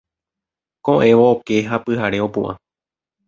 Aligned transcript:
Koʼẽvo 0.85 1.25
oke 1.33 1.55
ha 1.69 1.77
pyhare 1.85 2.17
opuʼã. 2.27 2.51